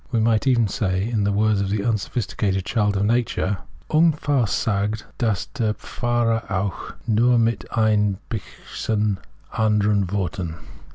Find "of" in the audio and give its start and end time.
1.61-1.69, 2.97-3.05